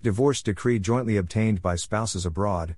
Divorce 0.00 0.42
decree 0.42 0.78
jointly 0.78 1.16
obtained 1.16 1.60
by 1.60 1.74
spouses 1.74 2.24
abroad. 2.24 2.76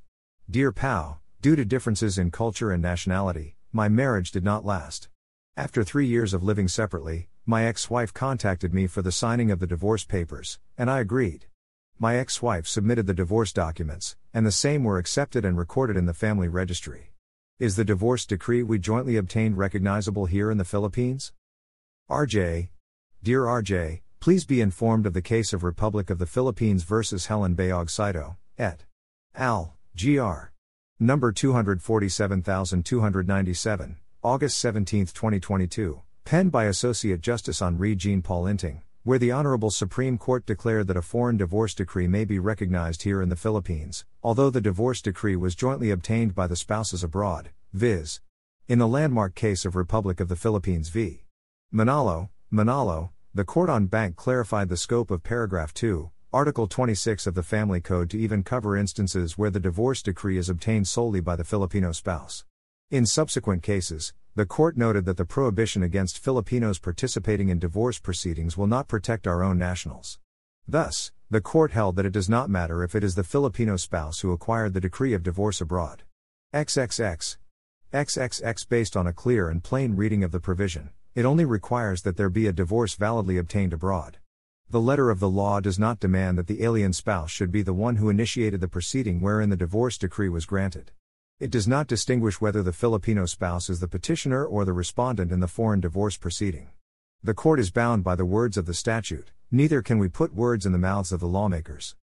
Dear 0.50 0.72
Pao, 0.72 1.18
due 1.42 1.54
to 1.54 1.66
differences 1.66 2.16
in 2.16 2.30
culture 2.30 2.72
and 2.72 2.82
nationality, 2.82 3.56
my 3.72 3.90
marriage 3.90 4.30
did 4.30 4.42
not 4.42 4.64
last. 4.64 5.10
After 5.54 5.84
three 5.84 6.06
years 6.06 6.32
of 6.32 6.42
living 6.42 6.66
separately, 6.66 7.28
my 7.44 7.66
ex 7.66 7.90
wife 7.90 8.14
contacted 8.14 8.72
me 8.72 8.86
for 8.86 9.02
the 9.02 9.12
signing 9.12 9.50
of 9.50 9.58
the 9.58 9.66
divorce 9.66 10.02
papers, 10.02 10.58
and 10.78 10.90
I 10.90 11.00
agreed. 11.00 11.44
My 11.98 12.16
ex 12.16 12.40
wife 12.40 12.66
submitted 12.66 13.06
the 13.06 13.12
divorce 13.12 13.52
documents, 13.52 14.16
and 14.32 14.46
the 14.46 14.50
same 14.50 14.82
were 14.82 14.96
accepted 14.96 15.44
and 15.44 15.58
recorded 15.58 15.98
in 15.98 16.06
the 16.06 16.14
family 16.14 16.48
registry. 16.48 17.12
Is 17.58 17.76
the 17.76 17.84
divorce 17.84 18.24
decree 18.24 18.62
we 18.62 18.78
jointly 18.78 19.18
obtained 19.18 19.58
recognizable 19.58 20.24
here 20.24 20.50
in 20.50 20.56
the 20.56 20.64
Philippines? 20.64 21.34
RJ. 22.08 22.70
Dear 23.22 23.42
RJ, 23.42 24.00
please 24.20 24.44
be 24.44 24.60
informed 24.60 25.06
of 25.06 25.14
the 25.14 25.22
case 25.22 25.54
of 25.54 25.64
Republic 25.64 26.10
of 26.10 26.18
the 26.18 26.26
Philippines 26.26 26.82
versus 26.82 27.24
Helen 27.26 27.56
Bayog 27.56 27.88
Saito, 27.88 28.36
et 28.58 28.84
al. 29.34 29.78
gr. 29.96 30.50
Number 30.98 31.32
247297, 31.32 33.96
August 34.22 34.58
17, 34.58 35.06
2022, 35.06 36.02
penned 36.26 36.52
by 36.52 36.64
Associate 36.64 37.18
Justice 37.18 37.62
Henri 37.62 37.96
Jean 37.96 38.20
Paul 38.20 38.44
Inting, 38.44 38.82
where 39.04 39.18
the 39.18 39.32
Honorable 39.32 39.70
Supreme 39.70 40.18
Court 40.18 40.44
declared 40.44 40.86
that 40.88 40.98
a 40.98 41.02
foreign 41.02 41.38
divorce 41.38 41.72
decree 41.72 42.06
may 42.06 42.26
be 42.26 42.38
recognized 42.38 43.04
here 43.04 43.22
in 43.22 43.30
the 43.30 43.36
Philippines, 43.36 44.04
although 44.22 44.50
the 44.50 44.60
divorce 44.60 45.00
decree 45.00 45.36
was 45.36 45.54
jointly 45.54 45.90
obtained 45.90 46.34
by 46.34 46.46
the 46.46 46.56
spouses 46.56 47.02
abroad, 47.02 47.48
viz. 47.72 48.20
In 48.68 48.78
the 48.78 48.86
landmark 48.86 49.34
case 49.34 49.64
of 49.64 49.74
Republic 49.74 50.20
of 50.20 50.28
the 50.28 50.36
Philippines 50.36 50.90
v. 50.90 51.24
Manalo, 51.72 52.28
Manalo, 52.52 53.12
the 53.32 53.44
court 53.44 53.70
en 53.70 53.86
banc 53.86 54.16
clarified 54.16 54.68
the 54.68 54.76
scope 54.76 55.08
of 55.08 55.22
paragraph 55.22 55.72
2, 55.72 56.10
Article 56.32 56.66
26 56.66 57.28
of 57.28 57.34
the 57.36 57.44
Family 57.44 57.80
Code 57.80 58.10
to 58.10 58.18
even 58.18 58.42
cover 58.42 58.76
instances 58.76 59.38
where 59.38 59.50
the 59.50 59.60
divorce 59.60 60.02
decree 60.02 60.36
is 60.36 60.48
obtained 60.48 60.88
solely 60.88 61.20
by 61.20 61.36
the 61.36 61.44
Filipino 61.44 61.92
spouse. 61.92 62.44
In 62.90 63.06
subsequent 63.06 63.62
cases, 63.62 64.12
the 64.34 64.46
court 64.46 64.76
noted 64.76 65.04
that 65.04 65.16
the 65.16 65.24
prohibition 65.24 65.84
against 65.84 66.18
Filipinos 66.18 66.80
participating 66.80 67.50
in 67.50 67.60
divorce 67.60 68.00
proceedings 68.00 68.56
will 68.56 68.66
not 68.66 68.88
protect 68.88 69.28
our 69.28 69.44
own 69.44 69.56
nationals. 69.58 70.18
Thus, 70.66 71.12
the 71.30 71.40
court 71.40 71.70
held 71.70 71.94
that 71.94 72.06
it 72.06 72.12
does 72.12 72.28
not 72.28 72.50
matter 72.50 72.82
if 72.82 72.96
it 72.96 73.04
is 73.04 73.14
the 73.14 73.22
Filipino 73.22 73.76
spouse 73.76 74.20
who 74.20 74.32
acquired 74.32 74.74
the 74.74 74.80
decree 74.80 75.14
of 75.14 75.22
divorce 75.22 75.60
abroad. 75.60 76.02
XXX. 76.52 77.36
XXX 77.92 78.68
based 78.68 78.96
on 78.96 79.06
a 79.06 79.12
clear 79.12 79.48
and 79.48 79.62
plain 79.62 79.94
reading 79.94 80.24
of 80.24 80.32
the 80.32 80.40
provision, 80.40 80.90
it 81.20 81.26
only 81.26 81.44
requires 81.44 82.00
that 82.00 82.16
there 82.16 82.30
be 82.30 82.46
a 82.46 82.52
divorce 82.52 82.94
validly 82.94 83.36
obtained 83.36 83.74
abroad. 83.74 84.16
The 84.70 84.80
letter 84.80 85.10
of 85.10 85.20
the 85.20 85.28
law 85.28 85.60
does 85.60 85.78
not 85.78 86.00
demand 86.00 86.38
that 86.38 86.46
the 86.46 86.64
alien 86.64 86.94
spouse 86.94 87.30
should 87.30 87.52
be 87.52 87.60
the 87.60 87.74
one 87.74 87.96
who 87.96 88.08
initiated 88.08 88.62
the 88.62 88.68
proceeding 88.68 89.20
wherein 89.20 89.50
the 89.50 89.56
divorce 89.56 89.98
decree 89.98 90.30
was 90.30 90.46
granted. 90.46 90.92
It 91.38 91.50
does 91.50 91.68
not 91.68 91.88
distinguish 91.88 92.40
whether 92.40 92.62
the 92.62 92.72
Filipino 92.72 93.26
spouse 93.26 93.68
is 93.68 93.80
the 93.80 93.86
petitioner 93.86 94.46
or 94.46 94.64
the 94.64 94.72
respondent 94.72 95.30
in 95.30 95.40
the 95.40 95.46
foreign 95.46 95.80
divorce 95.80 96.16
proceeding. 96.16 96.70
The 97.22 97.34
court 97.34 97.60
is 97.60 97.70
bound 97.70 98.02
by 98.02 98.14
the 98.14 98.24
words 98.24 98.56
of 98.56 98.64
the 98.64 98.72
statute, 98.72 99.30
neither 99.50 99.82
can 99.82 99.98
we 99.98 100.08
put 100.08 100.34
words 100.34 100.64
in 100.64 100.72
the 100.72 100.78
mouths 100.78 101.12
of 101.12 101.20
the 101.20 101.28
lawmakers. 101.28 101.96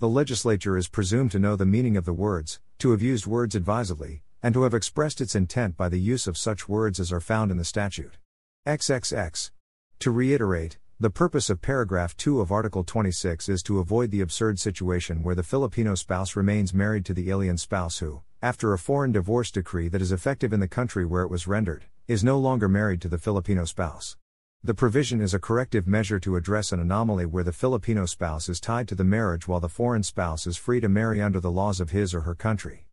The 0.00 0.08
legislature 0.08 0.76
is 0.76 0.88
presumed 0.88 1.30
to 1.30 1.38
know 1.38 1.54
the 1.54 1.64
meaning 1.64 1.96
of 1.96 2.06
the 2.06 2.12
words, 2.12 2.58
to 2.80 2.90
have 2.90 3.02
used 3.02 3.24
words 3.24 3.54
advisedly, 3.54 4.22
and 4.42 4.52
to 4.52 4.64
have 4.64 4.74
expressed 4.74 5.20
its 5.20 5.36
intent 5.36 5.76
by 5.76 5.88
the 5.88 6.00
use 6.00 6.26
of 6.26 6.36
such 6.36 6.68
words 6.68 6.98
as 6.98 7.12
are 7.12 7.20
found 7.20 7.52
in 7.52 7.56
the 7.56 7.64
statute. 7.64 8.18
XXX. 8.66 9.50
To 9.98 10.10
reiterate, 10.10 10.78
the 10.98 11.10
purpose 11.10 11.50
of 11.50 11.60
paragraph 11.60 12.16
2 12.16 12.40
of 12.40 12.50
Article 12.50 12.82
26 12.82 13.50
is 13.50 13.62
to 13.62 13.78
avoid 13.78 14.10
the 14.10 14.22
absurd 14.22 14.58
situation 14.58 15.22
where 15.22 15.34
the 15.34 15.42
Filipino 15.42 15.94
spouse 15.94 16.34
remains 16.34 16.72
married 16.72 17.04
to 17.04 17.12
the 17.12 17.28
alien 17.28 17.58
spouse 17.58 17.98
who, 17.98 18.22
after 18.40 18.72
a 18.72 18.78
foreign 18.78 19.12
divorce 19.12 19.50
decree 19.50 19.88
that 19.88 20.00
is 20.00 20.12
effective 20.12 20.54
in 20.54 20.60
the 20.60 20.66
country 20.66 21.04
where 21.04 21.20
it 21.20 21.30
was 21.30 21.46
rendered, 21.46 21.84
is 22.08 22.24
no 22.24 22.38
longer 22.38 22.66
married 22.66 23.02
to 23.02 23.08
the 23.08 23.18
Filipino 23.18 23.66
spouse. 23.66 24.16
The 24.62 24.72
provision 24.72 25.20
is 25.20 25.34
a 25.34 25.38
corrective 25.38 25.86
measure 25.86 26.18
to 26.20 26.36
address 26.36 26.72
an 26.72 26.80
anomaly 26.80 27.26
where 27.26 27.44
the 27.44 27.52
Filipino 27.52 28.06
spouse 28.06 28.48
is 28.48 28.60
tied 28.60 28.88
to 28.88 28.94
the 28.94 29.04
marriage 29.04 29.46
while 29.46 29.60
the 29.60 29.68
foreign 29.68 30.04
spouse 30.04 30.46
is 30.46 30.56
free 30.56 30.80
to 30.80 30.88
marry 30.88 31.20
under 31.20 31.38
the 31.38 31.50
laws 31.50 31.80
of 31.80 31.90
his 31.90 32.14
or 32.14 32.22
her 32.22 32.34
country. 32.34 32.86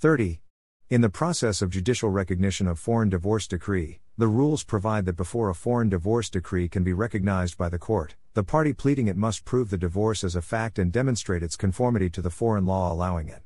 30. 0.00 0.42
In 0.90 1.00
the 1.00 1.08
process 1.08 1.62
of 1.62 1.70
judicial 1.70 2.10
recognition 2.10 2.66
of 2.66 2.78
foreign 2.78 3.08
divorce 3.08 3.46
decree, 3.46 4.00
the 4.16 4.28
rules 4.28 4.62
provide 4.62 5.06
that 5.06 5.16
before 5.16 5.50
a 5.50 5.54
foreign 5.54 5.88
divorce 5.88 6.30
decree 6.30 6.68
can 6.68 6.84
be 6.84 6.92
recognized 6.92 7.58
by 7.58 7.68
the 7.68 7.80
court, 7.80 8.14
the 8.34 8.44
party 8.44 8.72
pleading 8.72 9.08
it 9.08 9.16
must 9.16 9.44
prove 9.44 9.70
the 9.70 9.76
divorce 9.76 10.22
as 10.22 10.36
a 10.36 10.42
fact 10.42 10.78
and 10.78 10.92
demonstrate 10.92 11.42
its 11.42 11.56
conformity 11.56 12.08
to 12.08 12.22
the 12.22 12.30
foreign 12.30 12.64
law 12.64 12.92
allowing 12.92 13.28
it. 13.28 13.42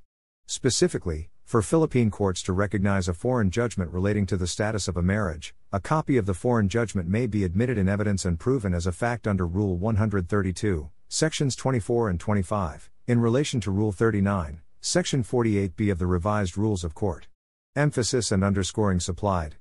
Specifically, 0.46 1.30
for 1.42 1.62
Philippine 1.62 2.10
courts 2.10 2.42
to 2.42 2.52
recognize 2.52 3.08
a 3.08 3.14
foreign 3.14 3.50
judgment 3.50 3.90
relating 3.90 4.26
to 4.26 4.36
the 4.36 4.46
status 4.46 4.88
of 4.88 4.98
a 4.98 5.02
marriage, 5.02 5.54
a 5.72 5.80
copy 5.80 6.18
of 6.18 6.26
the 6.26 6.34
foreign 6.34 6.68
judgment 6.68 7.08
may 7.08 7.26
be 7.26 7.44
admitted 7.44 7.78
in 7.78 7.88
evidence 7.88 8.26
and 8.26 8.38
proven 8.38 8.74
as 8.74 8.86
a 8.86 8.92
fact 8.92 9.26
under 9.26 9.46
Rule 9.46 9.78
132, 9.78 10.90
Sections 11.08 11.56
24 11.56 12.10
and 12.10 12.20
25, 12.20 12.90
in 13.06 13.20
relation 13.20 13.58
to 13.62 13.70
Rule 13.70 13.92
39, 13.92 14.60
Section 14.82 15.24
48b 15.24 15.90
of 15.90 15.98
the 15.98 16.06
Revised 16.06 16.58
Rules 16.58 16.84
of 16.84 16.94
Court. 16.94 17.26
Emphasis 17.74 18.30
and 18.30 18.44
underscoring 18.44 19.00
supplied. 19.00 19.56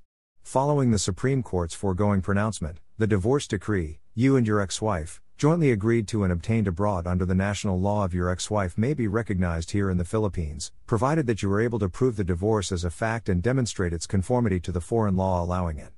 Following 0.48 0.92
the 0.92 0.98
Supreme 0.98 1.44
Court's 1.44 1.76
foregoing 1.76 2.22
pronouncement, 2.22 2.80
the 2.98 3.06
divorce 3.06 3.48
decree, 3.48 4.00
you 4.16 4.38
and 4.38 4.48
your 4.48 4.62
ex 4.62 4.82
wife, 4.82 5.20
jointly 5.38 5.72
agreed 5.72 6.08
to 6.08 6.24
and 6.24 6.32
obtained 6.32 6.70
abroad 6.70 7.06
under 7.06 7.26
the 7.26 7.36
national 7.36 7.82
law 7.82 8.06
of 8.06 8.14
your 8.14 8.30
ex 8.30 8.50
wife 8.50 8.78
may 8.78 8.94
be 8.94 9.10
recognized 9.10 9.72
here 9.72 9.90
in 9.90 9.98
the 9.98 10.06
Philippines, 10.06 10.72
provided 10.86 11.28
that 11.28 11.42
you 11.42 11.52
are 11.52 11.60
able 11.60 11.80
to 11.80 11.90
prove 11.90 12.16
the 12.16 12.24
divorce 12.24 12.72
as 12.72 12.86
a 12.86 12.90
fact 12.90 13.28
and 13.28 13.44
demonstrate 13.44 13.92
its 13.92 14.08
conformity 14.08 14.58
to 14.58 14.72
the 14.72 14.80
foreign 14.80 15.18
law 15.18 15.44
allowing 15.44 15.80
it. 15.80 15.92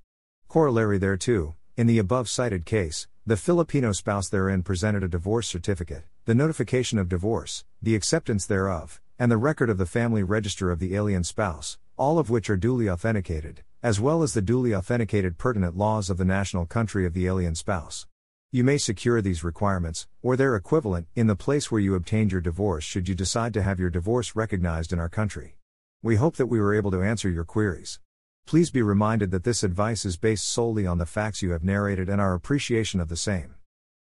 Corollary 0.47 0.97
thereto, 0.97 1.55
in 1.77 1.85
the 1.85 1.99
above 1.99 2.27
cited 2.27 2.65
case, 2.65 3.07
the 3.27 3.37
Filipino 3.37 3.91
spouse 3.91 4.29
therein 4.29 4.63
presented 4.63 5.03
a 5.03 5.07
divorce 5.07 5.47
certificate, 5.47 6.05
the 6.25 6.33
notification 6.33 6.97
of 6.97 7.07
divorce, 7.07 7.65
the 7.83 7.93
acceptance 7.93 8.47
thereof, 8.47 8.99
and 9.19 9.31
the 9.31 9.37
record 9.37 9.69
of 9.69 9.77
the 9.77 9.85
family 9.85 10.23
register 10.23 10.71
of 10.71 10.79
the 10.79 10.95
alien 10.95 11.23
spouse, 11.23 11.77
all 11.97 12.17
of 12.17 12.31
which 12.31 12.49
are 12.49 12.57
duly 12.57 12.89
authenticated, 12.89 13.61
as 13.81 13.99
well 13.99 14.23
as 14.23 14.33
the 14.33 14.41
duly 14.41 14.75
authenticated 14.75 15.37
pertinent 15.37 15.77
laws 15.77 16.09
of 16.09 16.17
the 16.17 16.25
national 16.25 16.65
country 16.65 17.05
of 17.05 17.13
the 17.13 17.27
alien 17.27 17.55
spouse. 17.55 18.05
You 18.51 18.63
may 18.63 18.77
secure 18.77 19.21
these 19.21 19.43
requirements, 19.43 20.07
or 20.21 20.35
their 20.35 20.55
equivalent, 20.55 21.07
in 21.15 21.27
the 21.27 21.35
place 21.35 21.71
where 21.71 21.79
you 21.79 21.95
obtained 21.95 22.31
your 22.31 22.41
divorce 22.41 22.83
should 22.83 23.07
you 23.07 23.15
decide 23.15 23.53
to 23.53 23.61
have 23.61 23.79
your 23.79 23.89
divorce 23.89 24.35
recognized 24.35 24.91
in 24.91 24.99
our 24.99 25.07
country. 25.07 25.55
We 26.01 26.17
hope 26.17 26.35
that 26.35 26.47
we 26.47 26.59
were 26.59 26.73
able 26.73 26.91
to 26.91 27.03
answer 27.03 27.29
your 27.29 27.45
queries. 27.45 27.99
Please 28.45 28.69
be 28.69 28.81
reminded 28.81 29.31
that 29.31 29.43
this 29.43 29.63
advice 29.63 30.03
is 30.03 30.17
based 30.17 30.47
solely 30.47 30.85
on 30.85 30.97
the 30.97 31.05
facts 31.05 31.41
you 31.41 31.51
have 31.51 31.63
narrated 31.63 32.09
and 32.09 32.19
our 32.19 32.33
appreciation 32.33 32.99
of 32.99 33.07
the 33.07 33.15
same. 33.15 33.55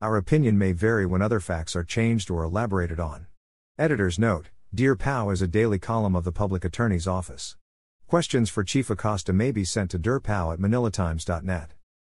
Our 0.01 0.15
opinion 0.15 0.57
may 0.57 0.71
vary 0.71 1.05
when 1.05 1.21
other 1.21 1.39
facts 1.39 1.75
are 1.75 1.83
changed 1.83 2.29
or 2.29 2.43
elaborated 2.43 2.99
on. 2.99 3.27
Editor's 3.77 4.19
note 4.19 4.51
Dear 4.73 4.95
Pao 4.95 5.31
is 5.31 5.41
a 5.41 5.47
daily 5.47 5.79
column 5.79 6.15
of 6.15 6.23
the 6.23 6.31
Public 6.31 6.63
Attorney's 6.63 7.07
Office. 7.07 7.57
Questions 8.07 8.51
for 8.51 8.63
Chief 8.63 8.91
Acosta 8.91 9.33
may 9.33 9.51
be 9.51 9.65
sent 9.65 9.89
to 9.89 9.97
dearpao 9.97 10.53
at 10.53 10.59
manilatimes.net. 10.59 11.74